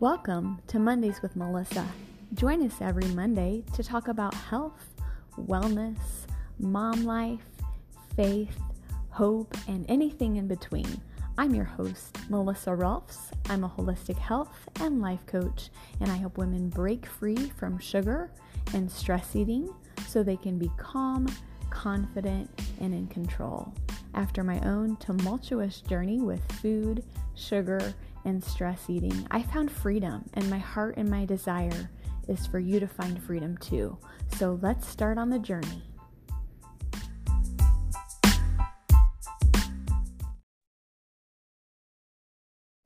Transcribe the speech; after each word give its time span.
Welcome 0.00 0.62
to 0.68 0.78
Mondays 0.78 1.20
with 1.20 1.36
Melissa. 1.36 1.86
Join 2.32 2.64
us 2.64 2.72
every 2.80 3.04
Monday 3.08 3.62
to 3.74 3.82
talk 3.82 4.08
about 4.08 4.32
health, 4.32 4.94
wellness, 5.38 5.98
mom 6.58 7.04
life, 7.04 7.44
faith, 8.16 8.58
hope, 9.10 9.54
and 9.68 9.84
anything 9.90 10.36
in 10.36 10.48
between. 10.48 11.02
I'm 11.36 11.54
your 11.54 11.66
host, 11.66 12.16
Melissa 12.30 12.74
Rolfs. 12.74 13.30
I'm 13.50 13.62
a 13.62 13.68
holistic 13.68 14.16
health 14.16 14.70
and 14.80 15.02
life 15.02 15.26
coach, 15.26 15.68
and 16.00 16.10
I 16.10 16.16
help 16.16 16.38
women 16.38 16.70
break 16.70 17.04
free 17.04 17.50
from 17.58 17.78
sugar 17.78 18.30
and 18.72 18.90
stress 18.90 19.36
eating 19.36 19.68
so 20.08 20.22
they 20.22 20.38
can 20.38 20.58
be 20.58 20.70
calm, 20.78 21.26
confident, 21.68 22.48
and 22.80 22.94
in 22.94 23.06
control. 23.08 23.74
After 24.14 24.42
my 24.42 24.60
own 24.60 24.96
tumultuous 24.96 25.82
journey 25.82 26.22
with 26.22 26.40
food, 26.52 27.04
sugar, 27.34 27.94
and 28.24 28.42
stress 28.42 28.88
eating, 28.88 29.26
I 29.30 29.42
found 29.42 29.70
freedom, 29.70 30.24
and 30.34 30.48
my 30.50 30.58
heart 30.58 30.96
and 30.96 31.08
my 31.08 31.24
desire 31.24 31.90
is 32.28 32.46
for 32.46 32.58
you 32.58 32.80
to 32.80 32.86
find 32.86 33.22
freedom 33.22 33.56
too. 33.58 33.96
So 34.36 34.58
let's 34.62 34.86
start 34.86 35.18
on 35.18 35.30
the 35.30 35.38
journey. 35.38 35.82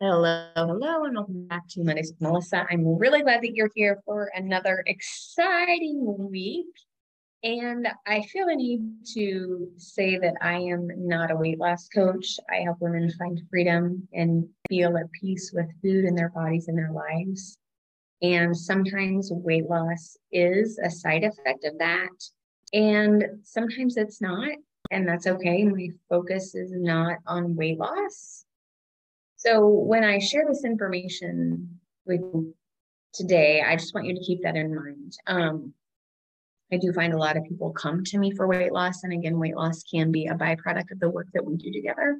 Hello, 0.00 0.48
hello, 0.54 1.04
and 1.04 1.14
welcome 1.14 1.46
back 1.46 1.66
to 1.68 1.82
Mondays 1.82 2.12
with 2.12 2.20
Melissa. 2.20 2.66
I'm 2.70 2.98
really 2.98 3.22
glad 3.22 3.42
that 3.42 3.54
you're 3.54 3.70
here 3.74 4.02
for 4.04 4.30
another 4.34 4.82
exciting 4.86 6.04
week. 6.30 6.66
And 7.44 7.86
I 8.06 8.22
feel 8.22 8.48
a 8.48 8.56
need 8.56 9.04
to 9.12 9.68
say 9.76 10.16
that 10.16 10.34
I 10.40 10.54
am 10.54 10.88
not 10.96 11.30
a 11.30 11.36
weight 11.36 11.58
loss 11.58 11.88
coach. 11.88 12.38
I 12.50 12.62
help 12.62 12.80
women 12.80 13.12
find 13.18 13.38
freedom 13.50 14.08
and 14.14 14.48
feel 14.70 14.96
at 14.96 15.12
peace 15.12 15.52
with 15.52 15.66
food 15.82 16.06
in 16.06 16.14
their 16.14 16.30
bodies 16.30 16.68
and 16.68 16.78
their 16.78 16.90
lives. 16.90 17.58
And 18.22 18.56
sometimes 18.56 19.30
weight 19.30 19.68
loss 19.68 20.16
is 20.32 20.78
a 20.82 20.90
side 20.90 21.22
effect 21.22 21.64
of 21.64 21.76
that. 21.80 22.08
And 22.72 23.22
sometimes 23.42 23.98
it's 23.98 24.22
not. 24.22 24.52
And 24.90 25.06
that's 25.06 25.26
okay. 25.26 25.64
My 25.64 25.88
focus 26.08 26.54
is 26.54 26.72
not 26.72 27.18
on 27.26 27.56
weight 27.56 27.78
loss. 27.78 28.46
So 29.36 29.68
when 29.68 30.02
I 30.02 30.18
share 30.18 30.46
this 30.48 30.64
information 30.64 31.78
with 32.06 32.20
you 32.20 32.54
today, 33.12 33.60
I 33.60 33.76
just 33.76 33.94
want 33.94 34.06
you 34.06 34.14
to 34.14 34.24
keep 34.24 34.42
that 34.44 34.56
in 34.56 34.74
mind. 34.74 35.18
Um, 35.26 35.74
I 36.72 36.78
do 36.78 36.92
find 36.92 37.12
a 37.12 37.18
lot 37.18 37.36
of 37.36 37.44
people 37.44 37.70
come 37.70 38.04
to 38.04 38.18
me 38.18 38.32
for 38.32 38.46
weight 38.46 38.72
loss. 38.72 39.04
And 39.04 39.12
again, 39.12 39.38
weight 39.38 39.56
loss 39.56 39.82
can 39.82 40.10
be 40.10 40.26
a 40.26 40.34
byproduct 40.34 40.90
of 40.90 41.00
the 41.00 41.10
work 41.10 41.28
that 41.34 41.44
we 41.44 41.56
do 41.56 41.70
together. 41.72 42.16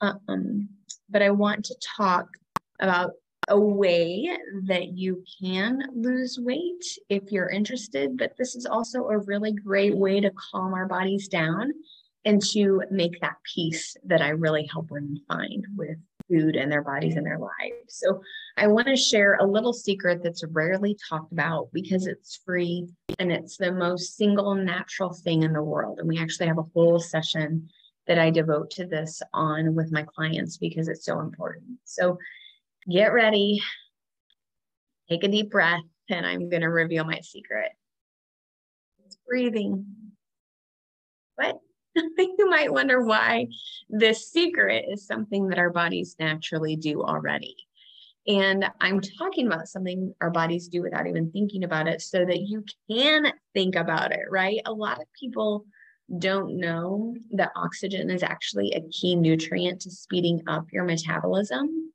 Um, 0.00 0.68
but 1.08 1.22
I 1.22 1.30
want 1.30 1.64
to 1.66 1.74
talk 1.96 2.26
about 2.80 3.12
a 3.48 3.58
way 3.58 4.28
that 4.66 4.88
you 4.88 5.24
can 5.42 5.82
lose 5.94 6.38
weight 6.40 6.84
if 7.08 7.32
you're 7.32 7.48
interested. 7.48 8.16
But 8.16 8.32
this 8.38 8.54
is 8.54 8.66
also 8.66 9.08
a 9.08 9.18
really 9.18 9.52
great 9.52 9.96
way 9.96 10.20
to 10.20 10.30
calm 10.52 10.74
our 10.74 10.86
bodies 10.86 11.28
down 11.28 11.72
and 12.24 12.42
to 12.52 12.82
make 12.90 13.20
that 13.20 13.36
peace 13.54 13.96
that 14.04 14.20
I 14.20 14.28
really 14.30 14.68
help 14.70 14.90
women 14.90 15.20
find 15.26 15.64
with 15.76 15.96
food 16.28 16.56
and 16.56 16.70
their 16.70 16.82
bodies 16.82 17.16
and 17.16 17.26
their 17.26 17.38
lives. 17.38 17.88
So 17.88 18.22
I 18.56 18.66
want 18.66 18.86
to 18.88 18.96
share 18.96 19.34
a 19.34 19.46
little 19.46 19.72
secret 19.72 20.22
that's 20.22 20.44
rarely 20.50 20.96
talked 21.08 21.32
about 21.32 21.68
because 21.72 22.06
it's 22.06 22.40
free 22.44 22.88
and 23.18 23.32
it's 23.32 23.56
the 23.56 23.72
most 23.72 24.16
single 24.16 24.54
natural 24.54 25.12
thing 25.12 25.42
in 25.42 25.52
the 25.52 25.62
world. 25.62 25.98
And 25.98 26.08
we 26.08 26.18
actually 26.18 26.46
have 26.46 26.58
a 26.58 26.66
whole 26.74 27.00
session 27.00 27.68
that 28.06 28.18
I 28.18 28.30
devote 28.30 28.70
to 28.72 28.86
this 28.86 29.20
on 29.34 29.74
with 29.74 29.92
my 29.92 30.02
clients 30.02 30.56
because 30.56 30.88
it's 30.88 31.04
so 31.04 31.20
important. 31.20 31.78
So 31.84 32.18
get 32.90 33.12
ready, 33.12 33.60
take 35.08 35.24
a 35.24 35.28
deep 35.28 35.50
breath, 35.50 35.82
and 36.08 36.24
I'm 36.24 36.48
going 36.48 36.62
to 36.62 36.70
reveal 36.70 37.04
my 37.04 37.20
secret. 37.20 37.70
It's 39.04 39.18
breathing. 39.26 39.86
What? 41.36 41.60
you 42.18 42.50
might 42.50 42.72
wonder 42.72 43.02
why 43.02 43.48
this 43.88 44.30
secret 44.30 44.86
is 44.88 45.06
something 45.06 45.48
that 45.48 45.58
our 45.58 45.70
bodies 45.70 46.16
naturally 46.18 46.76
do 46.76 47.02
already. 47.02 47.56
And 48.26 48.70
I'm 48.80 49.00
talking 49.00 49.46
about 49.46 49.68
something 49.68 50.14
our 50.20 50.30
bodies 50.30 50.68
do 50.68 50.82
without 50.82 51.06
even 51.06 51.30
thinking 51.30 51.64
about 51.64 51.88
it 51.88 52.02
so 52.02 52.24
that 52.26 52.40
you 52.40 52.64
can 52.90 53.32
think 53.54 53.74
about 53.74 54.12
it, 54.12 54.26
right? 54.30 54.60
A 54.66 54.72
lot 54.72 55.00
of 55.00 55.06
people 55.18 55.64
don't 56.18 56.58
know 56.58 57.14
that 57.32 57.52
oxygen 57.56 58.10
is 58.10 58.22
actually 58.22 58.72
a 58.72 58.86
key 58.88 59.16
nutrient 59.16 59.80
to 59.82 59.90
speeding 59.90 60.42
up 60.46 60.66
your 60.72 60.84
metabolism. 60.84 61.92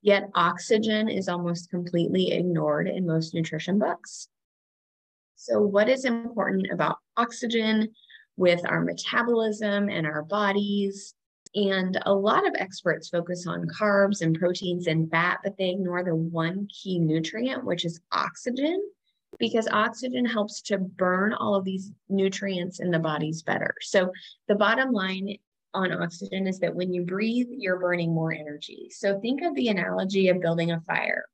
Yet, 0.00 0.28
oxygen 0.34 1.08
is 1.08 1.28
almost 1.28 1.70
completely 1.70 2.32
ignored 2.32 2.88
in 2.88 3.06
most 3.06 3.34
nutrition 3.34 3.78
books. 3.78 4.28
So, 5.36 5.60
what 5.60 5.88
is 5.88 6.04
important 6.04 6.70
about 6.70 6.98
oxygen 7.16 7.88
with 8.36 8.60
our 8.66 8.80
metabolism 8.80 9.88
and 9.88 10.06
our 10.06 10.22
bodies. 10.22 11.14
And 11.54 12.00
a 12.04 12.12
lot 12.12 12.46
of 12.46 12.54
experts 12.58 13.08
focus 13.08 13.46
on 13.46 13.68
carbs 13.68 14.22
and 14.22 14.38
proteins 14.38 14.88
and 14.88 15.08
fat, 15.10 15.38
but 15.44 15.56
they 15.56 15.70
ignore 15.70 16.02
the 16.02 16.16
one 16.16 16.66
key 16.68 16.98
nutrient, 16.98 17.64
which 17.64 17.84
is 17.84 18.00
oxygen, 18.10 18.82
because 19.38 19.68
oxygen 19.70 20.24
helps 20.24 20.60
to 20.62 20.78
burn 20.78 21.32
all 21.32 21.54
of 21.54 21.64
these 21.64 21.92
nutrients 22.08 22.80
in 22.80 22.90
the 22.90 22.98
bodies 22.98 23.42
better. 23.42 23.72
So 23.82 24.10
the 24.48 24.56
bottom 24.56 24.90
line 24.90 25.36
on 25.74 25.92
oxygen 25.92 26.46
is 26.48 26.58
that 26.60 26.74
when 26.74 26.92
you 26.92 27.02
breathe, 27.02 27.48
you're 27.50 27.78
burning 27.78 28.12
more 28.12 28.32
energy. 28.32 28.88
So 28.90 29.20
think 29.20 29.42
of 29.42 29.54
the 29.54 29.68
analogy 29.68 30.28
of 30.28 30.40
building 30.40 30.72
a 30.72 30.80
fire. 30.80 31.24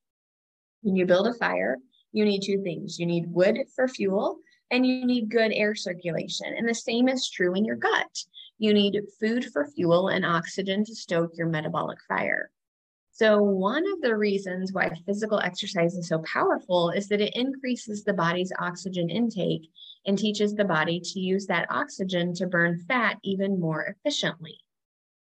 When 0.82 0.96
you 0.96 1.06
build 1.06 1.28
a 1.28 1.34
fire, 1.34 1.76
you 2.12 2.24
need 2.24 2.42
two 2.42 2.62
things 2.62 2.98
you 2.98 3.06
need 3.06 3.24
wood 3.28 3.58
for 3.74 3.86
fuel 3.86 4.38
and 4.70 4.86
you 4.86 5.04
need 5.04 5.30
good 5.30 5.52
air 5.52 5.74
circulation. 5.74 6.54
And 6.56 6.68
the 6.68 6.74
same 6.74 7.08
is 7.08 7.28
true 7.28 7.54
in 7.54 7.64
your 7.64 7.76
gut. 7.76 8.24
You 8.58 8.72
need 8.72 9.00
food 9.18 9.44
for 9.52 9.66
fuel 9.66 10.08
and 10.08 10.24
oxygen 10.24 10.84
to 10.84 10.94
stoke 10.94 11.32
your 11.34 11.48
metabolic 11.48 11.98
fire. 12.08 12.50
So, 13.12 13.42
one 13.42 13.84
of 13.92 14.00
the 14.00 14.16
reasons 14.16 14.72
why 14.72 14.90
physical 15.04 15.40
exercise 15.40 15.94
is 15.94 16.08
so 16.08 16.20
powerful 16.20 16.90
is 16.90 17.08
that 17.08 17.20
it 17.20 17.36
increases 17.36 18.02
the 18.02 18.14
body's 18.14 18.52
oxygen 18.58 19.10
intake 19.10 19.68
and 20.06 20.16
teaches 20.16 20.54
the 20.54 20.64
body 20.64 21.00
to 21.00 21.20
use 21.20 21.46
that 21.46 21.66
oxygen 21.70 22.32
to 22.34 22.46
burn 22.46 22.78
fat 22.88 23.18
even 23.22 23.60
more 23.60 23.84
efficiently. 23.84 24.58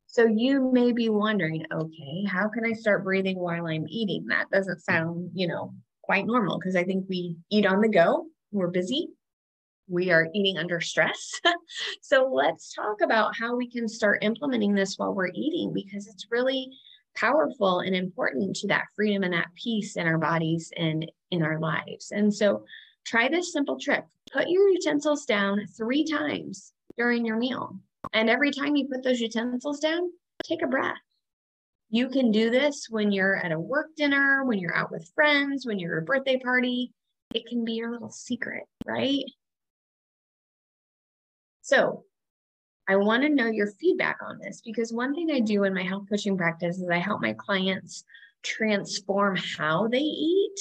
So, 0.07 0.27
you 0.27 0.71
may 0.73 0.93
be 0.93 1.09
wondering, 1.09 1.67
okay, 1.73 2.25
how 2.27 2.49
can 2.49 2.65
I 2.65 2.73
start 2.73 3.05
breathing 3.05 3.39
while 3.39 3.67
I'm 3.67 3.87
eating? 3.89 4.27
That 4.29 4.51
doesn't 4.51 4.81
sound, 4.81 5.33
you 5.35 5.49
know, 5.49 5.75
quite 6.03 6.27
normal 6.27 6.59
because 6.59 6.77
I 6.77 6.85
think 6.85 7.07
we 7.09 7.37
eat 7.51 7.67
on 7.67 7.81
the 7.81 7.89
go, 7.89 8.27
we're 8.53 8.69
busy, 8.69 9.09
we 9.89 10.11
are 10.11 10.29
eating 10.35 10.59
under 10.59 10.81
stress. 10.81 11.41
so 12.01 12.31
let's 12.33 12.73
talk 12.73 13.01
about 13.03 13.37
how 13.37 13.57
we 13.57 13.71
can 13.71 13.89
start 13.89 14.25
implementing 14.25 14.75
this 14.75 14.97
while 14.97 15.15
we're 15.15 15.31
eating 15.35 15.73
because 15.75 16.07
it's 16.07 16.27
really 16.31 16.71
powerful 17.17 17.81
and 17.81 17.95
important 17.95 18.57
to 18.57 18.67
that 18.69 18.85
freedom 18.97 19.23
and 19.23 19.33
that 19.33 19.49
peace 19.55 19.97
in 19.97 20.07
our 20.07 20.19
bodies 20.19 20.73
and 20.77 21.11
in 21.31 21.43
our 21.43 21.59
lives. 21.59 22.11
And 22.11 22.35
so 22.35 22.65
try 23.05 23.29
this 23.29 23.53
simple 23.53 23.79
trick. 23.79 24.05
Put 24.33 24.49
your 24.49 24.69
utensils 24.69 25.25
down 25.25 25.67
3 25.77 26.05
times 26.05 26.73
during 26.97 27.25
your 27.25 27.37
meal. 27.37 27.79
And 28.13 28.29
every 28.29 28.51
time 28.51 28.77
you 28.77 28.89
put 28.89 29.03
those 29.03 29.21
utensils 29.21 29.81
down, 29.81 30.11
take 30.43 30.63
a 30.63 30.67
breath. 30.67 30.97
You 31.91 32.09
can 32.09 32.33
do 32.33 32.51
this 32.51 32.89
when 32.91 33.13
you're 33.13 33.37
at 33.37 33.53
a 33.53 33.61
work 33.61 33.95
dinner, 33.97 34.45
when 34.45 34.59
you're 34.59 34.75
out 34.75 34.91
with 34.91 35.11
friends, 35.15 35.65
when 35.65 35.79
you're 35.79 35.99
at 35.99 36.03
a 36.03 36.07
birthday 36.07 36.39
party. 36.39 36.93
It 37.35 37.47
can 37.47 37.65
be 37.65 37.75
your 37.75 37.91
little 37.91 38.11
secret, 38.11 38.65
right? 38.85 39.25
So 41.65 42.05
I 42.87 42.97
want 42.97 43.23
to 43.23 43.31
know 43.31 43.47
your 43.47 43.69
feedback 43.69 44.19
on 44.21 44.39
this 44.39 44.61
because 44.63 44.93
one 44.93 45.15
thing 45.15 45.31
I 45.31 45.41
do 45.41 45.65
in 45.65 45.73
my 45.73 45.83
health 45.83 46.05
coaching 46.11 46.37
practice 46.37 46.77
is 46.77 46.91
I 46.91 46.99
help 46.99 47.23
my 47.23 47.33
clients 47.33 48.05
transform 48.43 49.37
how 49.37 49.89
they 49.89 49.97
eat 49.97 50.61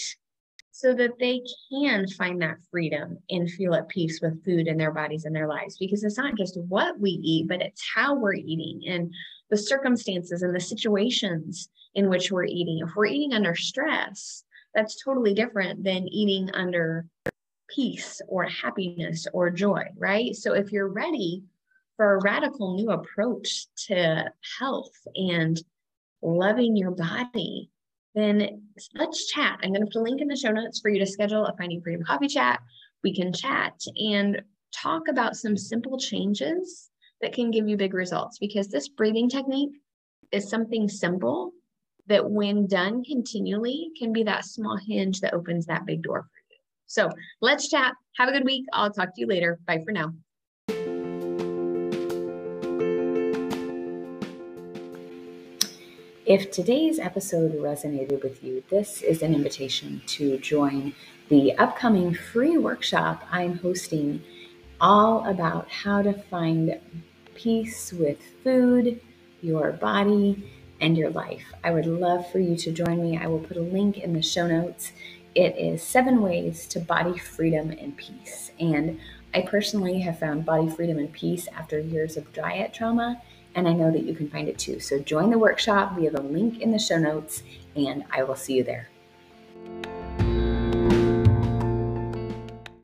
so 0.72 0.94
that 0.94 1.20
they 1.20 1.42
can 1.70 2.08
find 2.08 2.42
that 2.42 2.56
freedom 2.72 3.18
and 3.30 3.52
feel 3.52 3.76
at 3.76 3.90
peace 3.90 4.22
with 4.22 4.46
food 4.46 4.68
in 4.68 4.78
their 4.78 4.94
bodies 4.94 5.26
and 5.26 5.36
their 5.36 5.50
lives 5.50 5.76
because 5.78 6.06
it's 6.06 6.18
not 6.18 6.38
just 6.38 6.58
what 6.70 6.98
we 6.98 7.10
eat 7.10 7.50
but 7.50 7.62
it's 7.62 7.84
how 7.94 8.16
we're 8.16 8.34
eating 8.34 8.82
and 8.88 9.14
the 9.50 9.58
circumstances 9.58 10.42
and 10.42 10.56
the 10.56 10.60
situations 10.60 11.68
in 11.96 12.10
which 12.10 12.32
we're 12.32 12.46
eating. 12.46 12.80
If 12.80 12.96
we're 12.96 13.08
eating 13.08 13.34
under 13.34 13.56
stress 13.56 14.46
that's 14.74 15.04
totally 15.04 15.34
different 15.34 15.84
than 15.84 16.08
eating 16.08 16.50
under 16.54 17.08
peace 17.68 18.21
or 18.27 18.44
happiness 18.45 19.27
or 19.33 19.50
joy, 19.50 19.83
right? 19.98 20.36
So 20.36 20.54
if 20.54 20.71
you're 20.71 20.88
ready 20.88 21.44
for 21.98 22.15
a 22.15 22.21
radical 22.21 22.75
new 22.75 22.92
approach 22.92 23.68
to 23.88 24.25
health 24.60 24.95
and 25.15 25.62
loving 26.21 26.75
your 26.75 26.92
body, 26.92 27.69
then 28.15 28.62
let's 28.95 29.27
chat. 29.31 29.60
I'm 29.63 29.71
going 29.74 29.81
to 29.81 29.92
put 29.92 30.00
a 30.00 30.01
link 30.01 30.21
in 30.21 30.27
the 30.27 30.36
show 30.36 30.51
notes 30.51 30.80
for 30.80 30.89
you 30.89 31.00
to 31.00 31.06
schedule 31.06 31.45
a 31.45 31.56
Finding 31.57 31.81
Freedom 31.81 32.04
coffee 32.04 32.27
chat. 32.27 32.60
We 33.04 33.13
can 33.13 33.33
chat 33.33 33.74
and 33.95 34.42
talk 34.74 35.07
about 35.10 35.36
some 35.36 35.57
simple 35.57 35.98
changes 35.98 36.89
that 37.21 37.33
can 37.33 37.51
give 37.51 37.68
you 37.68 37.77
big 37.77 37.94
results 37.94 38.38
because 38.39 38.68
this 38.68 38.89
breathing 38.89 39.30
technique 39.30 39.71
is 40.31 40.50
something 40.50 40.88
simple 40.89 41.51
that, 42.07 42.30
when 42.30 42.68
done 42.68 43.04
continually, 43.04 43.89
can 43.98 44.12
be 44.12 44.24
that 44.24 44.45
small 44.45 44.77
hinge 44.77 45.21
that 45.21 45.33
opens 45.33 45.65
that 45.65 45.86
big 45.86 46.01
door 46.01 46.24
for 46.24 46.38
you. 46.38 46.43
So 46.94 47.10
let's 47.42 47.69
chat. 47.69 47.94
Have 48.19 48.30
a 48.30 48.31
good 48.31 48.45
week. 48.45 48.66
I'll 48.72 48.92
talk 48.92 49.16
to 49.16 49.22
you 49.22 49.25
later. 49.25 49.57
Bye 49.66 49.81
for 49.84 49.92
now. 49.92 50.13
If 56.28 56.51
today's 56.51 57.00
episode 57.00 57.54
resonated 57.56 58.22
with 58.22 58.44
you, 58.44 58.63
this 58.69 59.01
is 59.01 59.24
an 59.24 59.34
invitation 59.34 60.04
to 60.06 60.38
join 60.38 60.94
the 61.30 61.54
upcoming 61.54 62.13
free 62.13 62.60
workshop 62.60 63.24
I'm 63.31 63.57
hosting 63.57 64.22
all 64.80 65.28
about 65.28 65.72
how 65.72 66.04
to 66.04 66.13
find 66.13 66.80
peace 67.34 67.92
with 67.92 68.19
food, 68.44 69.01
your 69.42 69.72
body, 69.72 70.48
and 70.80 70.96
your 70.96 71.10
life. 71.10 71.46
I 71.63 71.72
would 71.72 71.88
love 71.88 72.31
for 72.31 72.38
you 72.38 72.56
to 72.57 72.72
join 72.72 73.01
me. 73.01 73.18
I 73.18 73.25
will 73.25 73.39
put 73.39 73.57
a 73.57 73.62
link 73.62 73.98
in 73.98 74.13
the 74.13 74.22
show 74.22 74.46
notes. 74.46 74.92
It 75.36 75.58
is 75.58 75.82
seven 75.82 76.22
ways 76.22 76.68
to 76.68 76.80
body 76.80 77.18
freedom 77.18 77.72
and 77.72 77.96
peace. 77.98 78.52
And 78.60 79.00
I 79.34 79.42
personally 79.42 80.00
have 80.02 80.20
found 80.20 80.46
body 80.46 80.70
freedom 80.70 81.00
and 81.00 81.12
peace 81.12 81.48
after 81.48 81.80
years 81.80 82.18
of 82.18 82.32
diet 82.34 82.74
trauma 82.74 83.22
and 83.56 83.68
I 83.68 83.74
know 83.74 83.92
that 83.92 84.04
you 84.04 84.16
can 84.16 84.30
find 84.30 84.48
it 84.48 84.58
too. 84.58 84.80
So 84.80 85.00
join 85.00 85.30
the 85.30 85.38
workshop 85.38 85.96
via 85.96 86.12
the 86.12 86.22
link 86.22 86.62
in 86.62 86.72
the 86.72 86.80
show 86.80 86.98
notes, 86.98 87.44
and 87.76 88.04
I 88.12 88.24
will 88.24 88.36
see 88.36 88.56
you 88.56 88.64
there. 88.64 88.90